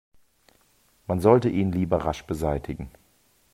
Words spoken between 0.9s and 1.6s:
Man sollte